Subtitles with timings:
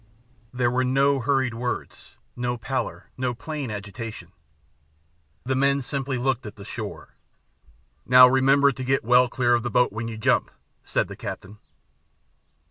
[0.51, 4.31] There were no hurried words, no pallor, no plain agitation.
[5.43, 7.13] The men simply looked at the shore.
[8.07, 10.49] "Now, remember to get well clear of the boat when you jump,"
[10.83, 11.59] said the captain.